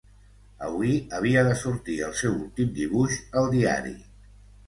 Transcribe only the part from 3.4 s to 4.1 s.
al diari.